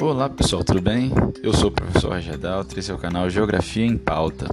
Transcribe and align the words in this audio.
Olá 0.00 0.28
pessoal, 0.28 0.62
tudo 0.62 0.80
bem? 0.80 1.10
Eu 1.42 1.52
sou 1.52 1.70
o 1.70 1.72
professor 1.72 2.20
Daltri, 2.38 2.78
esse 2.78 2.90
é 2.90 2.94
o 2.94 2.98
canal 2.98 3.28
Geografia 3.28 3.84
em 3.84 3.96
Pauta. 3.96 4.48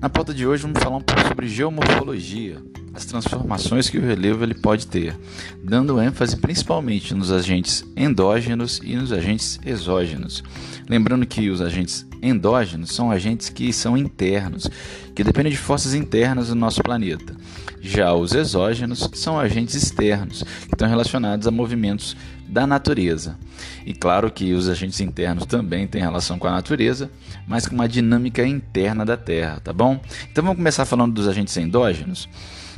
Na 0.00 0.08
pauta 0.08 0.32
de 0.32 0.46
hoje 0.46 0.62
vamos 0.62 0.82
falar 0.82 0.96
um 0.96 1.02
pouco 1.02 1.28
sobre 1.28 1.46
geomorfologia, 1.48 2.62
as 2.94 3.04
transformações 3.04 3.90
que 3.90 3.98
o 3.98 4.00
relevo 4.00 4.42
ele 4.42 4.54
pode 4.54 4.86
ter, 4.86 5.14
dando 5.62 6.00
ênfase 6.00 6.38
principalmente 6.38 7.12
nos 7.12 7.30
agentes 7.30 7.84
endógenos 7.94 8.80
e 8.82 8.96
nos 8.96 9.12
agentes 9.12 9.60
exógenos. 9.66 10.42
Lembrando 10.88 11.26
que 11.26 11.50
os 11.50 11.60
agentes 11.60 12.06
endógenos 12.22 12.94
são 12.94 13.10
agentes 13.10 13.50
que 13.50 13.72
são 13.74 13.98
internos, 13.98 14.66
que 15.14 15.22
dependem 15.22 15.52
de 15.52 15.58
forças 15.58 15.92
internas 15.92 16.48
do 16.48 16.54
nosso 16.54 16.82
planeta. 16.82 17.36
Já 17.82 18.14
os 18.14 18.32
exógenos 18.32 19.08
são 19.12 19.38
agentes 19.38 19.74
externos, 19.74 20.42
que 20.42 20.74
estão 20.74 20.88
relacionados 20.88 21.46
a 21.46 21.50
movimentos 21.50 22.16
da 22.48 22.66
natureza. 22.66 23.36
E 23.84 23.92
claro 23.94 24.30
que 24.30 24.52
os 24.52 24.68
agentes 24.68 25.00
internos 25.00 25.46
também 25.46 25.86
têm 25.86 26.00
relação 26.00 26.38
com 26.38 26.46
a 26.46 26.52
natureza, 26.52 27.10
mas 27.46 27.66
com 27.66 27.74
uma 27.74 27.88
dinâmica 27.88 28.46
interna 28.46 29.04
da 29.04 29.16
Terra, 29.16 29.60
tá 29.62 29.72
bom? 29.72 30.00
Então 30.30 30.42
vamos 30.42 30.56
começar 30.56 30.84
falando 30.84 31.14
dos 31.14 31.28
agentes 31.28 31.56
endógenos. 31.56 32.28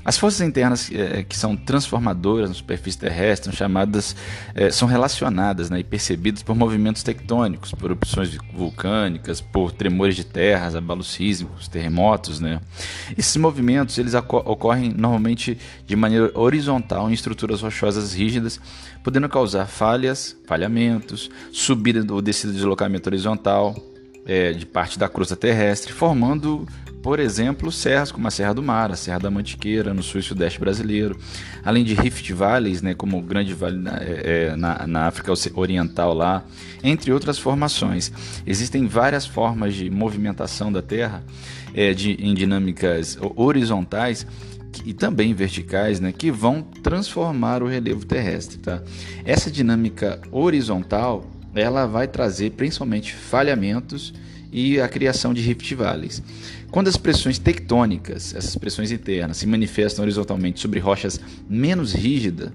As 0.09 0.17
forças 0.17 0.41
internas 0.41 0.91
é, 0.91 1.23
que 1.23 1.37
são 1.37 1.55
transformadoras 1.55 2.49
na 2.49 2.55
superfície 2.55 2.99
terrestre 2.99 3.45
são 3.45 3.53
chamadas, 3.53 4.17
é, 4.55 4.71
são 4.71 4.89
relacionadas 4.89 5.69
né, 5.69 5.81
e 5.81 5.85
percebidas 5.85 6.43
por 6.43 6.57
movimentos 6.57 7.03
tectônicos, 7.03 7.73
por 7.73 7.91
erupções 7.91 8.35
vulcânicas, 8.55 9.43
por 9.43 9.71
tremores 9.71 10.17
de 10.17 10.25
terras, 10.25 10.75
abalos 10.75 11.13
sísmicos, 11.13 11.69
terremotos. 11.69 12.41
Né? 12.41 12.59
Esses 13.19 13.37
movimentos 13.37 13.99
eles 13.99 14.15
ocorrem 14.15 14.95
normalmente 14.97 15.59
de 15.87 15.95
maneira 15.95 16.31
horizontal 16.33 17.11
em 17.11 17.13
estruturas 17.13 17.61
rochosas 17.61 18.15
rígidas, 18.15 18.59
podendo 19.05 19.29
causar 19.29 19.67
falhas, 19.67 20.35
falhamentos, 20.47 21.31
subida 21.53 22.15
ou 22.15 22.23
descida 22.23 22.51
de 22.51 22.61
deslocamento 22.61 23.11
horizontal, 23.11 23.77
é, 24.25 24.55
de 24.55 24.65
parte 24.65 24.99
da 24.99 25.07
crosta 25.07 25.37
terrestre, 25.37 25.93
formando 25.93 26.67
por 27.03 27.21
exemplo, 27.21 27.71
serras 27.71 28.11
como 28.11 28.27
a 28.27 28.31
Serra 28.31 28.53
do 28.53 28.63
Mar, 28.63 28.91
a 28.91 28.97
Serra 28.97 29.19
da 29.19 29.31
Mantiqueira, 29.31 29.95
no 29.95 30.03
sul 30.03 30.21
e 30.21 30.23
sudeste 30.23 30.59
brasileiro, 30.59 31.19
além 31.65 31.85
de 31.85 31.95
rift 31.95 32.33
valleys, 32.33 32.83
né, 32.83 32.95
como 32.95 33.19
o 33.19 33.23
Grande 33.23 33.55
Vale 33.55 33.79
na, 33.79 33.97
é, 33.99 34.51
é 34.51 34.57
na, 34.57 34.87
na 34.87 35.07
África 35.07 35.33
Oriental 35.55 36.13
lá, 36.13 36.45
entre 36.83 37.13
outras 37.13 37.39
formações. 37.39 38.13
Existem 38.47 38.87
várias 38.87 39.27
formas 39.27 39.75
de 39.75 39.89
movimentação 39.89 40.73
da 40.73 40.83
Terra 40.83 41.23
é, 41.75 41.95
de, 41.95 42.13
em 42.13 42.35
dinâmicas 42.35 43.19
horizontais 43.37 44.27
e 44.85 44.93
também 44.93 45.35
verticais, 45.35 46.01
né, 46.01 46.13
que 46.13 46.31
vão 46.31 46.63
transformar 46.83 47.63
o 47.63 47.67
relevo 47.67 48.05
terrestre. 48.05 48.59
Tá? 48.59 48.83
Essa 49.25 49.51
dinâmica 49.51 50.21
horizontal 50.31 51.27
ela 51.55 51.87
vai 51.87 52.07
trazer 52.07 52.51
principalmente 52.51 53.15
falhamentos 53.15 54.13
e 54.53 54.81
a 54.81 54.89
criação 54.89 55.35
de 55.35 55.41
rift 55.41 55.75
valleys. 55.75 56.23
Quando 56.71 56.89
as 56.89 56.97
pressões 56.99 57.39
tectônicas, 57.39 58.35
essas 58.35 58.55
pressões 58.57 58.93
internas, 58.93 59.39
se 59.39 59.47
manifestam 59.47 60.03
horizontalmente 60.03 60.61
sobre 60.61 60.79
rochas 60.79 61.19
menos 61.49 61.95
rígidas 61.95 62.51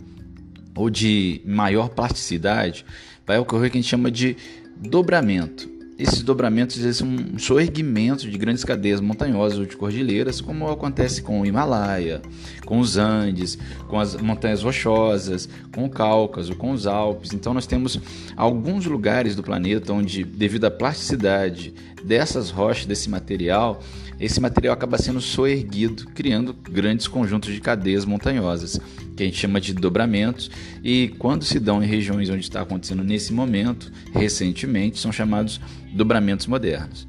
ou 0.76 0.90
de 0.90 1.42
maior 1.46 1.90
plasticidade, 1.90 2.86
vai 3.26 3.40
ocorrer 3.40 3.70
o 3.70 3.72
que 3.72 3.78
a 3.78 3.82
gente 3.82 3.90
chama 3.90 4.12
de 4.12 4.38
dobramento. 4.78 5.74
Esses 5.98 6.24
dobramentos 6.24 6.84
eles 6.84 6.98
são 6.98 7.08
um 7.08 7.38
soerguimento 7.38 8.30
de 8.30 8.38
grandes 8.38 8.64
cadeias 8.64 9.00
montanhosas 9.00 9.60
ou 9.60 9.66
de 9.66 9.78
cordilheiras, 9.78 10.42
como 10.42 10.68
acontece 10.68 11.22
com 11.22 11.42
o 11.42 11.46
Himalaia, 11.46 12.22
com 12.66 12.80
os 12.80 12.98
Andes, 12.98 13.58
com 13.88 14.00
as 14.00 14.16
montanhas 14.16 14.64
rochosas, 14.64 15.48
com 15.74 15.86
o 15.86 15.90
Cáucaso, 15.90 16.56
com 16.56 16.72
os 16.72 16.88
Alpes. 16.88 17.32
Então 17.34 17.54
nós 17.54 17.68
temos 17.68 18.00
alguns 18.36 18.86
lugares 18.88 19.36
do 19.36 19.44
planeta 19.44 19.94
onde, 19.94 20.24
devido 20.24 20.66
à 20.66 20.72
plasticidade 20.72 21.74
dessas 22.04 22.50
rochas, 22.50 22.88
desse 22.88 23.10
material, 23.10 23.80
esse 24.20 24.40
material 24.40 24.74
acaba 24.74 24.98
sendo 24.98 25.20
soerguido, 25.20 26.06
criando 26.08 26.54
grandes 26.54 27.08
conjuntos 27.08 27.54
de 27.54 27.60
cadeias 27.60 28.06
montanhosas, 28.06 28.80
que 29.16 29.24
a 29.24 29.26
gente 29.26 29.38
chama 29.38 29.60
de 29.60 29.74
dobramentos, 29.74 30.50
e 30.84 31.10
quando 31.20 31.44
se 31.44 31.60
dão 31.60 31.84
em 31.84 31.88
regiões 31.88 32.30
onde 32.30 32.42
está 32.42 32.62
acontecendo 32.62 33.04
nesse 33.04 33.34
momento, 33.34 33.92
recentemente, 34.14 35.00
são 35.00 35.12
chamados 35.12 35.60
dobramentos 35.94 36.48
modernos. 36.48 37.08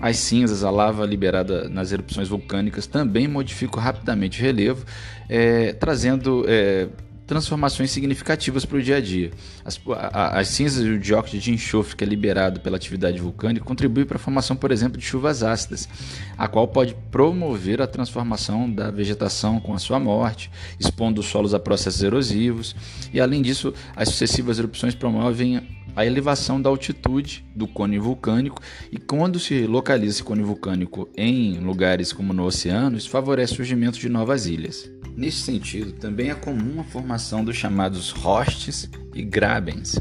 As 0.00 0.16
cinzas, 0.18 0.64
a 0.64 0.70
lava 0.70 1.06
liberada 1.06 1.68
nas 1.68 1.92
erupções 1.92 2.28
vulcânicas 2.28 2.86
também 2.86 3.28
modificam 3.28 3.80
rapidamente 3.80 4.40
o 4.40 4.44
relevo, 4.44 4.84
é, 5.28 5.72
trazendo 5.72 6.44
é, 6.48 6.88
transformações 7.26 7.90
significativas 7.90 8.64
para 8.64 8.78
o 8.78 8.82
dia 8.82 8.96
a 8.96 9.00
dia. 9.00 9.30
As, 9.64 9.80
a, 9.88 10.38
as 10.40 10.48
cinzas 10.48 10.84
e 10.84 10.90
o 10.90 10.98
dióxido 10.98 11.40
de 11.40 11.52
enxofre 11.52 11.96
que 11.96 12.04
é 12.04 12.06
liberado 12.06 12.60
pela 12.60 12.76
atividade 12.76 13.18
vulcânica 13.20 13.64
contribui 13.64 14.04
para 14.04 14.16
a 14.16 14.20
formação, 14.20 14.56
por 14.56 14.70
exemplo, 14.70 14.98
de 14.98 15.04
chuvas 15.04 15.42
ácidas, 15.42 15.88
a 16.36 16.46
qual 16.48 16.68
pode 16.68 16.94
promover 17.10 17.80
a 17.80 17.86
transformação 17.86 18.70
da 18.70 18.90
vegetação 18.90 19.58
com 19.60 19.74
a 19.74 19.78
sua 19.78 19.98
morte, 19.98 20.50
expondo 20.78 21.20
os 21.20 21.26
solos 21.26 21.54
a 21.54 21.58
processos 21.58 22.02
erosivos, 22.02 22.76
e 23.12 23.20
além 23.20 23.42
disso, 23.42 23.72
as 23.96 24.08
sucessivas 24.08 24.58
erupções 24.58 24.94
promovem 24.94 25.62
a 25.96 26.04
elevação 26.04 26.60
da 26.60 26.68
altitude 26.68 27.44
do 27.54 27.66
cone 27.66 27.98
vulcânico 27.98 28.60
e 28.90 28.98
quando 28.98 29.38
se 29.38 29.66
localiza 29.66 30.14
esse 30.16 30.24
cone 30.24 30.42
vulcânico 30.42 31.08
em 31.16 31.58
lugares 31.60 32.12
como 32.12 32.32
no 32.32 32.44
oceano, 32.44 32.96
isso 32.96 33.08
favorece 33.08 33.52
o 33.52 33.56
surgimento 33.56 33.98
de 33.98 34.08
novas 34.08 34.46
ilhas. 34.46 34.90
Nesse 35.16 35.38
sentido, 35.38 35.92
também 35.92 36.30
é 36.30 36.34
comum 36.34 36.80
a 36.80 36.84
formação 36.84 37.13
dos 37.44 37.56
chamados 37.56 38.10
rostes 38.10 38.88
e 39.14 39.22
grabens. 39.22 39.98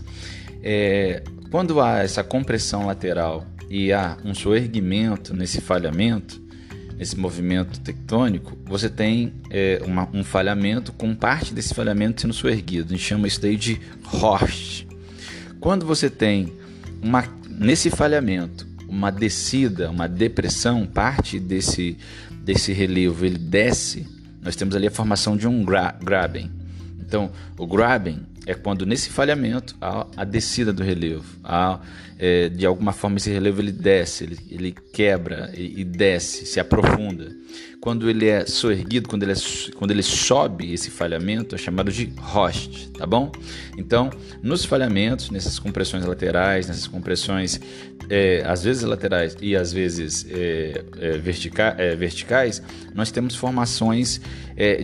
É, 0.61 1.23
quando 1.51 1.81
há 1.81 1.99
essa 1.99 2.23
compressão 2.23 2.85
lateral 2.85 3.45
e 3.69 3.91
há 3.91 4.17
um 4.23 4.33
soerguimento 4.33 5.35
nesse 5.35 5.61
falhamento, 5.61 6.41
nesse 6.97 7.17
movimento 7.17 7.79
tectônico, 7.79 8.57
você 8.65 8.89
tem 8.89 9.33
é, 9.49 9.81
uma, 9.85 10.07
um 10.13 10.23
falhamento 10.23 10.91
com 10.93 11.13
parte 11.13 11.53
desse 11.53 11.73
falhamento 11.73 12.21
sendo 12.21 12.33
soerguido. 12.33 12.93
A 12.93 12.97
gente 12.97 13.03
chama 13.03 13.27
isso 13.27 13.41
daí 13.41 13.55
de 13.57 13.79
roste. 14.03 14.87
Quando 15.59 15.85
você 15.85 16.09
tem 16.09 16.53
uma, 17.01 17.23
nesse 17.47 17.89
falhamento 17.89 18.73
uma 18.93 19.11
descida, 19.11 19.89
uma 19.89 20.07
depressão, 20.07 20.85
parte 20.85 21.39
desse, 21.39 21.97
desse 22.43 22.71
relevo 22.71 23.25
ele 23.25 23.39
desce, 23.39 24.07
nós 24.39 24.55
temos 24.55 24.75
ali 24.75 24.85
a 24.85 24.91
formação 24.91 25.35
de 25.35 25.47
um 25.47 25.63
gra 25.63 25.97
graben. 25.99 26.51
Então, 27.05 27.29
o 27.57 27.67
graben 27.67 28.21
é 28.45 28.53
quando 28.53 28.85
nesse 28.85 29.09
falhamento 29.09 29.75
há 29.79 30.05
a 30.17 30.23
descida 30.23 30.73
do 30.73 30.83
relevo, 30.83 31.23
há, 31.43 31.79
é, 32.19 32.49
de 32.49 32.65
alguma 32.65 32.91
forma 32.91 33.17
esse 33.17 33.29
relevo 33.29 33.61
ele 33.61 33.71
desce, 33.71 34.23
ele, 34.23 34.37
ele 34.49 34.71
quebra 34.71 35.51
e, 35.55 35.81
e, 35.81 35.83
desce, 35.83 36.45
se 36.45 36.59
aprofunda. 36.59 37.31
Quando 37.79 38.09
ele 38.09 38.27
é 38.27 38.45
soerguido, 38.45 39.09
quando 39.09 39.23
ele, 39.23 39.33
é, 39.33 39.35
quando 39.75 39.91
ele 39.91 40.03
sobe 40.03 40.73
esse 40.73 40.89
falhamento, 40.89 41.55
é 41.55 41.57
chamado 41.57 41.91
de 41.91 42.13
host, 42.17 42.89
tá 42.91 43.05
bom? 43.05 43.31
Então, 43.77 44.09
nos 44.41 44.65
falhamentos, 44.65 45.29
nessas 45.29 45.59
compressões 45.59 46.05
laterais, 46.05 46.67
nessas 46.67 46.87
compressões 46.87 47.59
é, 48.09 48.43
às 48.45 48.63
vezes 48.63 48.83
laterais 48.83 49.35
e 49.41 49.55
às 49.55 49.71
vezes 49.71 50.25
é, 50.29 50.83
é, 50.99 51.17
vertica, 51.17 51.75
é, 51.77 51.95
verticais, 51.95 52.61
nós 52.93 53.11
temos 53.11 53.35
formações 53.35 54.19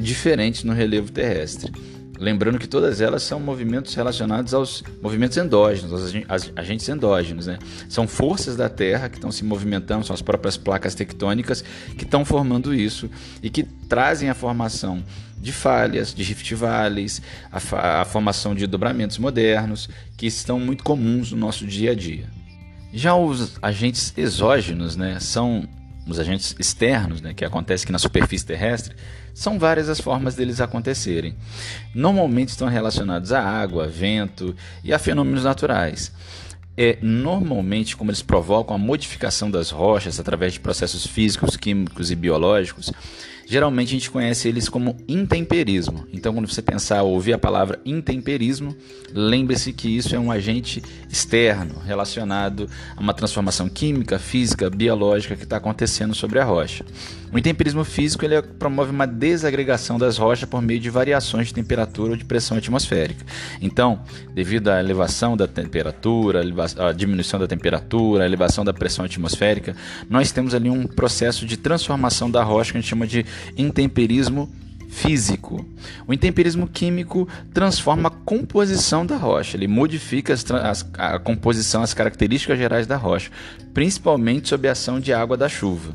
diferentes 0.02 0.64
no 0.64 0.74
relevo 0.74 1.12
terrestre. 1.12 1.72
Lembrando 2.20 2.60
que 2.60 2.68
todas 2.68 3.00
elas 3.00 3.24
são 3.24 3.40
movimentos 3.40 3.96
relacionados 3.96 4.54
aos 4.54 4.84
movimentos 5.02 5.38
endógenos, 5.38 6.14
aos 6.28 6.52
agentes 6.56 6.90
endógenos. 6.90 7.48
Né? 7.48 7.58
São 7.88 8.08
forças 8.08 8.58
da 8.58 8.68
Terra 8.68 9.08
que 9.08 9.16
estão 9.16 9.32
se 9.32 9.46
movimentando, 9.46 10.06
são 10.06 10.14
as 10.14 10.22
próprias 10.22 10.58
placas 10.58 10.94
tectônicas 10.94 11.64
que 11.98 12.04
estão 12.04 12.26
formando 12.26 12.74
isso 12.74 13.10
e 13.42 13.50
que 13.50 13.64
trazem 13.64 14.30
a 14.30 14.34
formação 14.34 15.02
de 15.38 15.54
falhas, 15.54 16.14
de 16.14 16.22
rift 16.22 16.54
valleys, 16.54 17.22
a, 17.50 18.02
a 18.02 18.06
formação 18.06 18.54
de 18.54 18.68
dobramentos 18.68 19.18
modernos, 19.18 19.90
que 20.18 20.28
estão 20.28 20.60
muito 20.60 20.84
comuns 20.84 21.32
no 21.32 21.38
nosso 21.38 21.66
dia 21.66 21.92
a 21.92 21.96
dia. 21.96 22.26
Já 22.92 23.16
os 23.16 23.58
agentes 23.62 24.14
exógenos, 24.18 24.96
né, 24.98 25.20
são 25.22 25.68
os 26.06 26.20
agentes 26.20 26.56
externos, 26.60 27.22
né, 27.22 27.34
que 27.34 27.46
acontecem 27.46 27.86
aqui 27.86 27.92
na 27.92 28.00
superfície 28.00 28.46
terrestre, 28.46 28.96
são 29.40 29.58
várias 29.58 29.88
as 29.88 30.02
formas 30.02 30.36
deles 30.36 30.60
acontecerem. 30.60 31.34
Normalmente 31.96 32.50
estão 32.50 32.68
relacionados 32.68 33.32
à 33.32 33.42
água, 33.42 33.88
vento 33.88 34.54
e 34.84 34.94
a 34.94 35.00
fenômenos 35.00 35.46
naturais. 35.46 36.12
É, 36.76 36.98
normalmente, 37.02 37.96
como 37.96 38.12
eles 38.12 38.22
provocam 38.22 38.76
a 38.76 38.78
modificação 38.78 39.50
das 39.50 39.70
rochas 39.70 40.20
através 40.20 40.52
de 40.52 40.60
processos 40.60 41.08
físicos, 41.08 41.56
químicos 41.56 42.12
e 42.12 42.16
biológicos, 42.16 42.92
Geralmente 43.50 43.88
a 43.88 43.92
gente 43.94 44.12
conhece 44.12 44.48
eles 44.48 44.70
como 44.70 44.96
intemperismo. 45.08 46.06
Então, 46.14 46.36
quando 46.36 46.48
você 46.48 46.62
pensar 46.62 47.02
ou 47.02 47.14
ouvir 47.14 47.34
a 47.34 47.38
palavra 47.40 47.80
intemperismo, 47.84 48.76
lembre-se 49.12 49.74
que 49.74 49.88
isso 49.90 50.16
é 50.16 50.20
um 50.20 50.32
agente 50.32 50.84
externo 51.10 51.80
relacionado 51.80 52.70
a 52.96 53.02
uma 53.02 53.12
transformação 53.12 53.68
química, 53.68 54.20
física, 54.20 54.70
biológica 54.70 55.36
que 55.36 55.46
está 55.46 55.58
acontecendo 55.58 56.14
sobre 56.14 56.38
a 56.38 56.44
rocha. 56.44 56.86
O 57.32 57.38
intemperismo 57.38 57.84
físico 57.84 58.26
ele 58.26 58.42
promove 58.42 58.92
uma 58.92 59.06
desagregação 59.06 60.00
das 60.00 60.18
rochas 60.18 60.50
por 60.50 60.62
meio 60.62 60.80
de 60.80 60.90
variações 60.90 61.48
de 61.48 61.54
temperatura 61.54 62.12
ou 62.12 62.18
de 62.18 62.26
pressão 62.26 62.58
atmosférica. 62.58 63.24
Então, 63.62 64.02
devido 64.34 64.70
à 64.70 64.80
elevação 64.80 65.38
da 65.38 65.48
temperatura, 65.48 66.42
a 66.78 66.92
diminuição 66.92 67.40
da 67.40 67.48
temperatura, 67.48 68.24
a 68.24 68.26
elevação 68.26 68.66
da 68.66 68.74
pressão 68.74 69.06
atmosférica, 69.06 69.76
nós 70.10 70.32
temos 70.32 70.56
ali 70.56 70.72
um 70.72 70.88
processo 70.88 71.46
de 71.46 71.56
transformação 71.56 72.32
da 72.32 72.44
rocha 72.44 72.72
que 72.72 72.78
a 72.80 72.82
gente 72.82 72.90
chama 72.90 73.06
de 73.06 73.24
intemperismo 73.58 74.50
físico. 74.90 75.66
O 76.08 76.14
intemperismo 76.14 76.68
químico 76.68 77.28
transforma 77.54 78.08
a 78.10 78.12
composição 78.12 79.06
da 79.06 79.16
rocha, 79.16 79.56
ele 79.56 79.68
modifica 79.68 80.34
as, 80.34 80.50
as, 80.52 80.90
a 80.98 81.20
composição, 81.20 81.84
as 81.84 81.94
características 81.94 82.58
gerais 82.58 82.88
da 82.88 82.98
rocha, 82.98 83.30
principalmente 83.74 84.50
sob 84.50 84.68
a 84.68 84.72
ação 84.72 85.00
de 85.00 85.14
água 85.14 85.38
da 85.38 85.48
chuva 85.48 85.94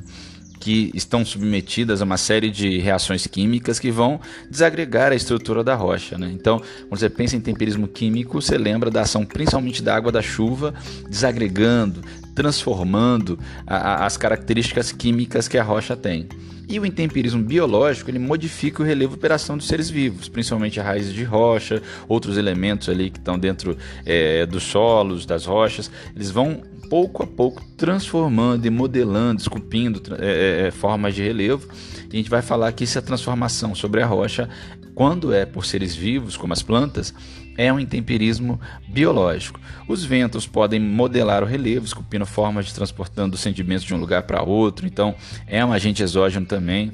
que 0.64 0.90
estão 0.94 1.26
submetidas 1.26 2.00
a 2.00 2.06
uma 2.06 2.16
série 2.16 2.50
de 2.50 2.78
reações 2.78 3.26
químicas 3.26 3.78
que 3.78 3.90
vão 3.90 4.18
desagregar 4.50 5.12
a 5.12 5.14
estrutura 5.14 5.62
da 5.62 5.74
rocha. 5.74 6.16
Né? 6.16 6.30
Então, 6.32 6.58
quando 6.88 6.98
você 6.98 7.10
pensa 7.10 7.36
em 7.36 7.40
temperismo 7.40 7.86
químico, 7.86 8.40
você 8.40 8.56
lembra 8.56 8.90
da 8.90 9.02
ação 9.02 9.26
principalmente 9.26 9.82
da 9.82 9.94
água 9.94 10.10
da 10.10 10.22
chuva, 10.22 10.72
desagregando, 11.06 12.00
transformando 12.34 13.38
a, 13.66 13.76
a, 13.76 14.06
as 14.06 14.16
características 14.16 14.90
químicas 14.90 15.48
que 15.48 15.58
a 15.58 15.62
rocha 15.62 15.94
tem. 15.94 16.28
E 16.68 16.80
o 16.80 16.86
intemperismo 16.86 17.42
biológico, 17.42 18.10
ele 18.10 18.18
modifica 18.18 18.82
o 18.82 18.86
relevo 18.86 19.14
operação 19.14 19.56
dos 19.56 19.66
seres 19.66 19.90
vivos, 19.90 20.28
principalmente 20.28 20.80
raízes 20.80 21.12
de 21.12 21.24
rocha, 21.24 21.82
outros 22.08 22.36
elementos 22.36 22.88
ali 22.88 23.10
que 23.10 23.18
estão 23.18 23.38
dentro 23.38 23.76
é, 24.04 24.46
dos 24.46 24.62
solos, 24.62 25.26
das 25.26 25.44
rochas, 25.44 25.90
eles 26.14 26.30
vão 26.30 26.62
pouco 26.88 27.22
a 27.22 27.26
pouco 27.26 27.64
transformando 27.76 28.66
e 28.66 28.70
modelando, 28.70 29.40
esculpindo 29.40 30.02
é, 30.18 30.64
é, 30.64 30.66
é, 30.66 30.70
formas 30.70 31.14
de 31.14 31.22
relevo. 31.22 31.68
E 32.12 32.14
a 32.14 32.16
gente 32.16 32.30
vai 32.30 32.42
falar 32.42 32.72
que 32.72 32.84
essa 32.84 33.02
transformação 33.02 33.74
sobre 33.74 34.02
a 34.02 34.06
rocha, 34.06 34.48
quando 34.94 35.32
é 35.32 35.44
por 35.44 35.64
seres 35.64 35.94
vivos, 35.94 36.36
como 36.36 36.52
as 36.52 36.62
plantas, 36.62 37.14
é 37.56 37.72
um 37.72 37.78
intemperismo 37.78 38.60
biológico. 38.88 39.60
Os 39.88 40.04
ventos 40.04 40.46
podem 40.46 40.80
modelar 40.80 41.42
o 41.42 41.46
relevo, 41.46 41.84
esculpindo 41.84 42.26
formas 42.26 42.66
de 42.66 42.74
transportando 42.74 43.36
sentimentos 43.36 43.84
de 43.84 43.94
um 43.94 43.98
lugar 43.98 44.24
para 44.24 44.42
outro. 44.42 44.86
Então, 44.86 45.14
é 45.46 45.64
um 45.64 45.72
agente 45.72 46.02
exógeno 46.02 46.46
também. 46.46 46.92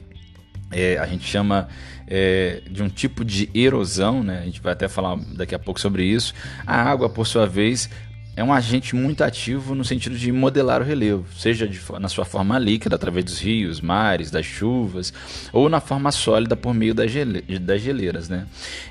É, 0.72 0.98
a 0.98 1.06
gente 1.06 1.26
chama 1.26 1.68
é, 2.06 2.62
de 2.70 2.82
um 2.82 2.88
tipo 2.88 3.24
de 3.24 3.50
erosão, 3.54 4.22
né? 4.22 4.40
a 4.40 4.44
gente 4.44 4.60
vai 4.60 4.72
até 4.72 4.88
falar 4.88 5.16
daqui 5.34 5.54
a 5.54 5.58
pouco 5.58 5.80
sobre 5.80 6.04
isso. 6.04 6.34
A 6.66 6.80
água, 6.80 7.08
por 7.08 7.26
sua 7.26 7.46
vez, 7.46 7.90
é 8.40 8.44
um 8.44 8.54
agente 8.54 8.96
muito 8.96 9.22
ativo 9.22 9.74
no 9.74 9.84
sentido 9.84 10.16
de 10.16 10.32
modelar 10.32 10.80
o 10.80 10.84
relevo, 10.84 11.26
seja 11.36 11.68
de, 11.68 11.78
na 12.00 12.08
sua 12.08 12.24
forma 12.24 12.58
líquida, 12.58 12.96
através 12.96 13.22
dos 13.22 13.38
rios, 13.38 13.82
mares, 13.82 14.30
das 14.30 14.46
chuvas, 14.46 15.12
ou 15.52 15.68
na 15.68 15.78
forma 15.78 16.10
sólida 16.10 16.56
por 16.56 16.72
meio 16.72 16.94
das, 16.94 17.10
gele, 17.10 17.42
das 17.58 17.82
geleiras. 17.82 18.30
Né? 18.30 18.46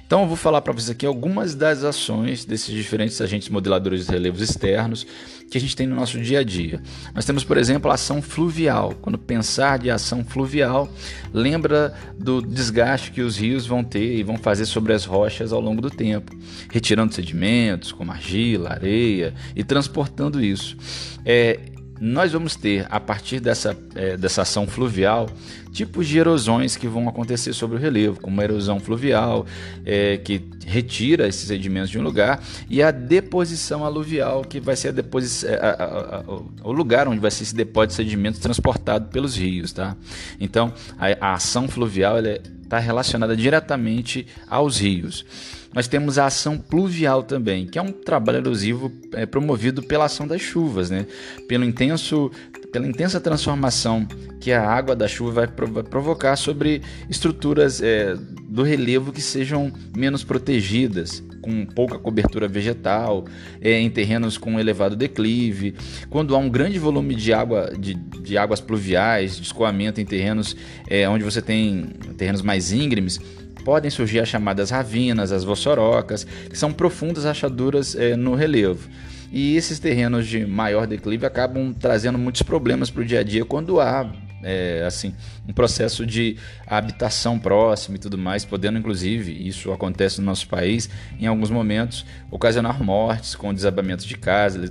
Então 0.06 0.22
eu 0.22 0.28
vou 0.28 0.38
falar 0.38 0.62
para 0.62 0.72
vocês 0.72 0.92
aqui 0.92 1.04
algumas 1.04 1.56
das 1.56 1.84
ações 1.84 2.46
desses 2.46 2.72
diferentes 2.72 3.20
agentes 3.22 3.50
modeladores 3.50 4.06
de 4.06 4.12
relevos 4.12 4.42
externos 4.42 5.06
que 5.50 5.58
a 5.58 5.62
gente 5.62 5.76
tem 5.76 5.88
no 5.88 5.96
nosso 5.96 6.20
dia 6.20 6.42
a 6.42 6.44
dia. 6.44 6.80
Nós 7.16 7.26
temos, 7.26 7.44
por 7.44 7.58
exemplo, 7.58 7.90
a 7.90 7.96
ação 7.96 8.22
fluvial. 8.22 8.94
Quando 9.02 9.18
pensar 9.18 9.80
de 9.80 9.90
ação 9.90 10.24
fluvial, 10.24 10.88
lembra 11.34 11.92
do 12.20 12.40
desgaste 12.40 13.12
que 13.12 13.22
os 13.22 13.38
rios 13.38 13.66
vão 13.66 13.84
ter 13.84 14.18
e 14.18 14.22
vão 14.22 14.38
fazer 14.38 14.68
sobre 14.68 14.94
as 14.94 15.06
rochas 15.06 15.52
ao 15.52 15.60
longo 15.60 15.82
do 15.82 15.90
tempo, 15.90 16.36
retirando 16.72 17.16
sedimentos 17.16 17.92
como 17.92 18.12
argila, 18.12 18.70
areia 18.70 19.34
e 19.56 19.64
transportando 19.64 20.44
isso. 20.44 20.78
É, 21.26 21.60
nós 22.00 22.32
vamos 22.32 22.56
ter, 22.56 22.88
a 22.90 23.00
partir 23.00 23.40
dessa, 23.40 23.78
é, 23.94 24.16
dessa 24.16 24.44
ação 24.44 24.66
fluvial, 24.66 25.30
tipos 25.72 26.08
de 26.08 26.18
erosões 26.18 26.76
que 26.76 26.88
vão 26.88 27.08
acontecer 27.08 27.54
sobre 27.54 27.78
o 27.78 27.80
relevo, 27.80 28.20
como 28.20 28.40
a 28.42 28.44
erosão 28.44 28.80
fluvial, 28.80 29.46
é, 29.86 30.18
que 30.18 30.42
retira 30.66 31.28
esses 31.28 31.48
sedimentos 31.48 31.90
de 31.90 31.98
um 31.98 32.04
lugar, 32.04 32.42
e 32.70 32.82
a 32.82 32.92
deposição 32.92 33.84
aluvial, 33.86 34.44
que 34.44 34.60
vai 34.60 34.76
ser 34.76 34.90
a 34.90 34.92
deposi 34.92 35.48
a, 35.48 35.54
a, 35.54 36.20
a, 36.20 36.24
o 36.64 36.72
lugar 36.72 37.08
onde 37.08 37.20
vai 37.20 37.32
ser 37.32 37.44
esse 37.44 37.56
depósito 37.56 37.90
de 37.90 37.96
sedimentos 37.96 38.40
transportado 38.40 39.10
pelos 39.10 39.38
rios. 39.38 39.72
Tá? 39.72 39.96
Então, 40.40 40.74
a, 40.98 41.34
ação 41.34 41.68
fluvial 41.68 42.18
está 42.64 42.80
relacionada 42.80 43.36
diretamente 43.36 44.28
aos 44.48 44.80
rios. 44.80 45.26
Nós 45.74 45.88
temos 45.88 46.18
a 46.18 46.26
ação 46.26 46.58
pluvial 46.58 47.22
também, 47.22 47.68
que 47.68 47.78
é 47.78 47.82
um 47.82 47.92
trabalho 47.92 48.40
erosivo 48.40 48.92
é, 49.14 49.26
promovido 49.26 49.84
pela 49.84 50.06
ação 50.06 50.28
das 50.28 50.42
chuvas, 50.42 50.90
né? 50.90 51.06
pelo 51.48 51.64
intenso, 51.64 52.32
pela 52.72 52.88
intensa 52.88 53.20
transformação 53.20 54.08
que 54.40 54.52
a 54.52 54.68
água 54.68 54.96
da 54.96 55.08
chuva 55.08 55.32
vai, 55.32 55.48
provocar 55.68 56.36
sobre 56.36 56.82
estruturas 57.10 57.82
é, 57.82 58.16
do 58.48 58.64
relevo 58.64 59.12
que 59.12 59.22
sejam 59.22 59.72
menos 59.96 60.24
protegidas, 60.24 61.24
com 61.42 61.66
pouca 61.66 61.98
cobertura 61.98 62.48
vegetal, 62.48 63.26
é, 63.62 63.80
em 63.80 63.90
terrenos 63.90 64.38
com 64.38 64.60
elevado 64.60 64.96
declive. 64.96 65.76
Quando 66.10 66.36
há 66.36 66.38
um 66.38 66.50
grande 66.50 66.78
volume 66.80 67.16
de 67.16 67.34
água, 67.34 67.72
de, 67.78 67.94
de 67.94 68.38
águas 68.38 68.62
pluviais, 68.62 69.38
de 69.38 69.44
escoamento 69.44 70.00
em 70.00 70.06
terrenos 70.06 70.56
é, 70.88 71.08
onde 71.08 71.24
você 71.24 71.42
tem 71.42 71.88
terrenos 72.18 72.42
mais 72.42 72.72
íngremes, 72.72 73.20
podem 73.64 73.92
surgir 73.92 74.20
as 74.20 74.30
chamadas 74.30 74.70
ravinas, 74.70 75.32
as 75.32 75.44
vossorocas, 75.44 76.26
que 76.50 76.58
são 76.58 76.72
profundas 76.72 77.26
rachaduras 77.26 77.96
é, 77.96 78.16
no 78.16 78.36
relevo. 78.36 78.90
E 79.32 79.56
esses 79.56 79.78
terrenos 79.80 80.28
de 80.28 80.46
maior 80.46 80.88
declive 80.88 81.26
acabam 81.26 81.74
trazendo 81.74 82.18
muitos 82.18 82.42
problemas 82.42 82.90
para 82.90 83.04
o 83.04 83.06
dia 83.06 83.20
a 83.20 83.24
dia 83.24 83.46
quando 83.46 83.80
há 83.80 84.12
é, 84.44 84.84
assim 84.86 85.14
um 85.48 85.54
processo 85.54 86.06
de 86.06 86.38
habitação 86.66 87.40
próxima 87.40 87.96
e 87.96 88.00
tudo 88.00 88.18
mais, 88.18 88.46
podendo 88.46 88.78
inclusive 88.78 89.32
isso 89.48 89.72
acontece 89.72 90.20
no 90.20 90.26
nosso 90.26 90.48
país 90.48 90.90
em 91.20 91.26
alguns 91.26 91.50
momentos 91.50 92.06
ocasionar 92.30 92.84
mortes 92.84 93.36
com 93.36 93.54
desabamento 93.54 94.06
de 94.06 94.18
casa, 94.18 94.70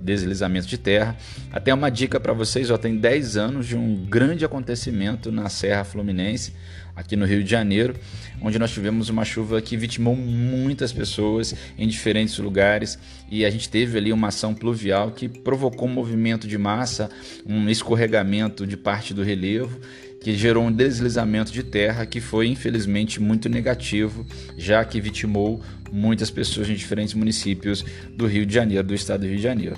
deslizamento 0.00 0.66
de 0.66 0.78
terra. 0.78 1.16
Até 1.52 1.72
uma 1.74 1.90
dica 1.90 2.18
para 2.18 2.32
vocês, 2.32 2.70
ó, 2.70 2.78
tem 2.78 2.96
10 2.96 3.36
anos 3.36 3.66
de 3.66 3.76
um 3.76 3.94
grande 4.06 4.44
acontecimento 4.44 5.30
na 5.30 5.48
Serra 5.48 5.84
Fluminense 5.84 6.54
aqui 6.94 7.16
no 7.16 7.24
Rio 7.24 7.42
de 7.42 7.50
Janeiro, 7.50 7.94
onde 8.40 8.58
nós 8.58 8.70
tivemos 8.70 9.08
uma 9.08 9.24
chuva 9.24 9.60
que 9.60 9.76
vitimou 9.76 10.14
muitas 10.14 10.92
pessoas 10.92 11.54
em 11.76 11.88
diferentes 11.88 12.38
lugares 12.38 12.98
e 13.30 13.44
a 13.44 13.50
gente 13.50 13.68
teve 13.68 13.98
ali 13.98 14.12
uma 14.12 14.28
ação 14.28 14.54
pluvial 14.54 15.10
que 15.10 15.28
provocou 15.28 15.88
um 15.88 15.92
movimento 15.92 16.46
de 16.46 16.56
massa, 16.56 17.10
um 17.46 17.68
escorregamento 17.68 18.66
de 18.66 18.76
parte 18.76 19.12
do 19.12 19.22
relevo 19.22 19.80
que 20.24 20.34
gerou 20.34 20.64
um 20.64 20.72
deslizamento 20.72 21.52
de 21.52 21.62
terra 21.62 22.06
que 22.06 22.18
foi 22.18 22.48
infelizmente 22.48 23.20
muito 23.20 23.46
negativo, 23.46 24.26
já 24.56 24.82
que 24.82 24.98
vitimou 24.98 25.60
muitas 25.92 26.30
pessoas 26.30 26.70
em 26.70 26.74
diferentes 26.74 27.12
municípios 27.12 27.84
do 28.16 28.26
Rio 28.26 28.46
de 28.46 28.54
Janeiro, 28.54 28.88
do 28.88 28.94
estado 28.94 29.20
do 29.20 29.26
Rio 29.26 29.36
de 29.36 29.42
Janeiro. 29.42 29.76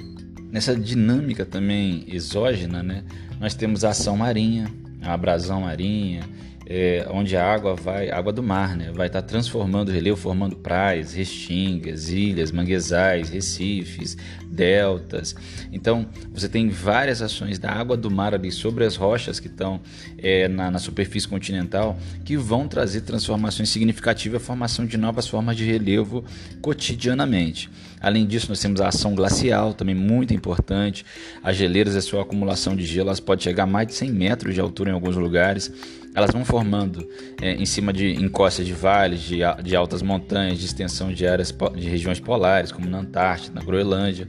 Nessa 0.53 0.77
dinâmica 0.77 1.45
também 1.45 2.05
exógena, 2.07 2.81
né, 2.81 3.03
nós 3.41 3.55
temos 3.55 3.85
a 3.85 3.91
ação 3.91 4.17
marinha, 4.17 4.73
a 5.03 5.13
abrasão 5.15 5.63
marinha, 5.63 6.23
é, 6.69 7.07
onde 7.11 7.37
a 7.37 7.45
água 7.45 7.75
vai, 7.77 8.11
água 8.11 8.33
do 8.33 8.43
mar, 8.43 8.77
né, 8.77 8.91
vai 8.93 9.07
estar 9.07 9.23
tá 9.23 9.29
transformando 9.29 9.89
o 9.89 9.93
relevo, 9.93 10.17
formando 10.17 10.57
praias, 10.57 11.15
restingas, 11.15 12.09
ilhas, 12.11 12.51
manguezais, 12.51 13.31
recifes, 13.31 14.17
deltas. 14.45 15.35
Então, 15.73 16.07
você 16.33 16.49
tem 16.49 16.69
várias 16.69 17.23
ações 17.23 17.59
da 17.59 17.71
água 17.71 17.97
do 17.97 18.11
mar 18.11 18.35
ali 18.35 18.51
sobre 18.51 18.85
as 18.85 18.97
rochas 18.97 19.39
que 19.39 19.47
estão 19.47 19.81
é, 20.19 20.49
na, 20.49 20.71
na, 20.71 20.79
superfície 20.79 21.29
continental 21.29 21.97
que 22.25 22.37
vão 22.37 22.67
trazer 22.67 23.03
transformações 23.03 23.69
significativas, 23.69 24.43
a 24.43 24.45
formação 24.45 24.85
de 24.85 24.97
novas 24.97 25.29
formas 25.29 25.57
de 25.57 25.65
relevo 25.65 26.25
cotidianamente. 26.61 27.71
Além 28.01 28.27
disso, 28.27 28.49
nós 28.49 28.61
temos 28.61 28.81
a 28.81 28.89
ação 28.89 29.15
glacial, 29.15 29.73
também 29.73 29.95
muito 29.95 30.35
importante. 30.35 31.05
As 31.43 31.57
geleiras, 31.57 31.97
a 31.97 32.01
sua 32.01 32.23
acumulação 32.23 32.77
de 32.77 32.85
gelo, 32.85 33.09
elas 33.09 33.21
pode 33.21 33.43
chegar 33.43 33.65
a 33.65 33.67
mais 33.67 33.89
de 33.89 33.95
100 33.95 34.11
metros 34.13 34.55
de 34.55 34.61
altura 34.61 34.91
em 34.91 34.95
alguns 34.95 35.17
lugares. 35.17 35.73
Elas 36.17 36.31
vão 36.31 36.47
formando 36.47 37.07
é, 37.43 37.53
em 37.53 37.67
cima 37.67 37.93
de 37.93 38.15
encostas 38.15 38.67
de 38.67 38.73
vales, 38.73 39.21
de, 39.21 39.41
de 39.63 39.77
altas 39.77 40.01
montanhas, 40.01 40.59
de 40.59 40.65
extensão 40.65 41.13
de 41.13 41.27
áreas 41.27 41.55
de 41.75 41.91
regiões 41.91 42.19
polares, 42.19 42.73
como 42.73 42.89
na 42.89 43.01
Antártida, 43.01 43.61
na 43.61 43.63
Groenlândia. 43.63 44.27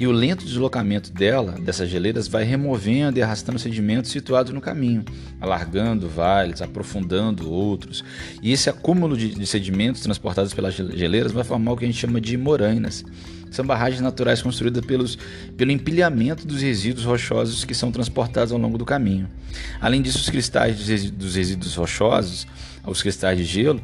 E 0.00 0.06
o 0.08 0.10
lento 0.10 0.44
deslocamento 0.44 1.12
dela, 1.12 1.52
dessas 1.52 1.88
geleiras, 1.88 2.26
vai 2.26 2.42
removendo 2.42 3.20
e 3.20 3.22
arrastando 3.22 3.56
sedimentos 3.56 4.10
situados 4.10 4.52
no 4.52 4.60
caminho, 4.60 5.04
alargando 5.40 6.08
vales, 6.08 6.60
aprofundando 6.60 7.48
outros. 7.48 8.04
E 8.42 8.50
esse 8.50 8.68
acúmulo 8.68 9.16
de, 9.16 9.32
de 9.32 9.46
sedimentos 9.46 10.02
transportados 10.02 10.52
pelas 10.52 10.74
geleiras 10.74 11.30
vai 11.30 11.44
formar 11.44 11.70
o 11.70 11.76
que 11.76 11.84
a 11.84 11.86
gente 11.88 12.00
chama 12.00 12.20
de 12.20 12.36
morainas. 12.36 13.04
São 13.50 13.66
barragens 13.66 14.00
naturais 14.00 14.42
construídas 14.42 14.84
pelos, 14.84 15.18
pelo 15.56 15.70
empilhamento 15.70 16.46
dos 16.46 16.62
resíduos 16.62 17.04
rochosos 17.04 17.64
que 17.64 17.74
são 17.74 17.90
transportados 17.90 18.52
ao 18.52 18.58
longo 18.58 18.78
do 18.78 18.84
caminho. 18.84 19.28
Além 19.80 20.02
disso, 20.02 20.18
os 20.18 20.28
cristais 20.28 20.76
dos 21.10 21.34
resíduos 21.34 21.74
rochosos, 21.74 22.46
os 22.84 23.02
cristais 23.02 23.36
de 23.36 23.44
gelo, 23.44 23.82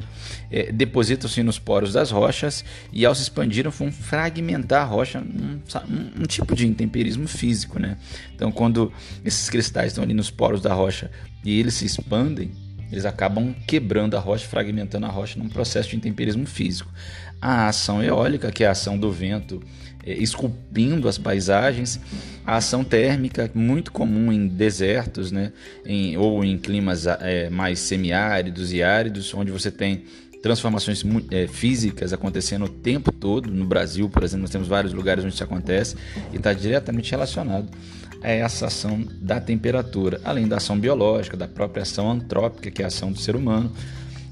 é, 0.51 0.73
depositam-se 0.73 1.43
nos 1.43 1.59
poros 1.59 1.93
das 1.93 2.11
rochas 2.11 2.65
e, 2.93 3.05
ao 3.05 3.15
se 3.15 3.23
expandirem, 3.23 3.71
vão 3.71 3.91
fragmentar 3.93 4.83
a 4.83 4.85
rocha, 4.85 5.21
um, 5.21 5.61
um, 5.89 6.23
um 6.23 6.27
tipo 6.27 6.55
de 6.55 6.67
intemperismo 6.67 7.27
físico. 7.29 7.79
Né? 7.79 7.97
Então, 8.35 8.51
quando 8.51 8.93
esses 9.25 9.51
cristais 9.51 9.89
estão 9.89 10.05
ali 10.05 10.15
nos 10.15 10.31
poros 10.31 10.61
da 10.61 10.73
rocha 10.73 11.11
e 11.45 11.59
eles 11.59 11.75
se 11.75 11.87
expandem, 11.87 12.53
eles 12.91 13.05
acabam 13.05 13.55
quebrando 13.67 14.17
a 14.17 14.21
rocha, 14.21 14.47
fragmentando 14.47 15.07
a 15.07 15.09
rocha 15.09 15.39
num 15.39 15.49
processo 15.49 15.91
de 15.91 15.97
intemperismo 15.97 16.47
físico. 16.47 16.91
A 17.41 17.69
ação 17.69 18.03
eólica, 18.03 18.51
que 18.51 18.65
é 18.65 18.67
a 18.67 18.71
ação 18.71 18.99
do 18.99 19.11
vento 19.11 19.63
é, 20.07 20.13
esculpindo 20.13 21.09
as 21.09 21.19
paisagens, 21.19 21.99
a 22.47 22.57
ação 22.57 22.85
térmica, 22.85 23.51
muito 23.55 23.91
comum 23.91 24.33
em 24.33 24.47
desertos, 24.47 25.33
né? 25.33 25.53
Em, 25.85 26.17
ou 26.17 26.45
em 26.45 26.59
climas 26.59 27.07
é, 27.07 27.49
mais 27.51 27.79
semiáridos 27.79 28.73
e 28.73 28.83
áridos, 28.83 29.33
onde 29.35 29.51
você 29.51 29.71
tem 29.71 30.05
transformações 30.43 31.03
é, 31.31 31.47
físicas 31.47 32.13
acontecendo 32.13 32.67
o 32.67 32.69
tempo 32.69 33.11
todo. 33.11 33.51
No 33.51 33.65
Brasil, 33.65 34.11
por 34.11 34.23
exemplo, 34.23 34.43
nós 34.43 34.51
temos 34.51 34.69
vários 34.69 34.93
lugares 34.93 35.25
onde 35.25 35.33
isso 35.33 35.43
acontece 35.43 35.97
e 36.35 36.37
está 36.37 36.53
diretamente 36.53 37.11
relacionado 37.11 37.71
a 38.25 38.31
essa 38.31 38.67
ação 38.67 39.05
da 39.21 39.39
temperatura, 39.39 40.21
além 40.25 40.49
da 40.49 40.57
ação 40.57 40.79
biológica, 40.79 41.37
da 41.37 41.47
própria 41.47 41.83
ação 41.83 42.11
antrópica, 42.11 42.71
que 42.71 42.81
é 42.81 42.87
a 42.87 42.89
ação 42.89 43.13
do 43.13 43.19
ser 43.19 43.37
humano 43.37 43.71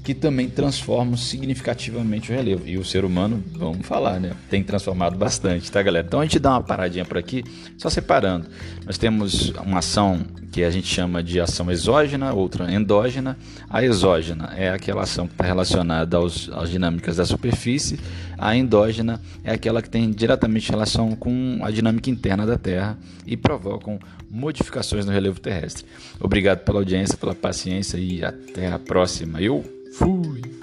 que 0.03 0.13
também 0.13 0.49
transformam 0.49 1.15
significativamente 1.15 2.31
o 2.31 2.35
relevo. 2.35 2.67
E 2.67 2.77
o 2.77 2.83
ser 2.83 3.05
humano, 3.05 3.41
vamos 3.53 3.87
falar, 3.87 4.19
né? 4.19 4.33
Tem 4.49 4.61
transformado 4.61 5.17
bastante, 5.17 5.71
tá, 5.71 5.81
galera? 5.81 6.05
Então 6.05 6.19
a 6.19 6.23
gente 6.23 6.39
dá 6.39 6.51
uma 6.51 6.61
paradinha 6.61 7.05
por 7.05 7.17
aqui, 7.17 7.43
só 7.77 7.89
separando. 7.89 8.47
Nós 8.85 8.97
temos 8.97 9.49
uma 9.51 9.79
ação 9.79 10.19
que 10.51 10.63
a 10.63 10.69
gente 10.69 10.87
chama 10.87 11.23
de 11.23 11.39
ação 11.39 11.71
exógena, 11.71 12.33
outra 12.33 12.71
endógena. 12.71 13.37
A 13.69 13.81
exógena 13.81 14.53
é 14.57 14.69
aquela 14.69 15.03
ação 15.03 15.25
que 15.25 15.33
está 15.33 15.45
relacionada 15.45 16.17
aos, 16.17 16.49
às 16.49 16.69
dinâmicas 16.69 17.15
da 17.15 17.25
superfície. 17.25 17.97
A 18.37 18.55
endógena 18.55 19.21
é 19.41 19.53
aquela 19.53 19.81
que 19.81 19.89
tem 19.89 20.11
diretamente 20.11 20.69
relação 20.69 21.15
com 21.15 21.59
a 21.63 21.71
dinâmica 21.71 22.09
interna 22.09 22.45
da 22.45 22.57
Terra 22.57 22.97
e 23.25 23.37
provocam 23.37 23.97
modificações 24.29 25.05
no 25.05 25.13
relevo 25.13 25.39
terrestre. 25.39 25.85
Obrigado 26.19 26.59
pela 26.59 26.79
audiência, 26.79 27.17
pela 27.17 27.33
paciência 27.33 27.97
e 27.97 28.23
até 28.23 28.71
a 28.71 28.77
próxima. 28.77 29.41
Eu 29.41 29.63
Fui. 29.93 30.62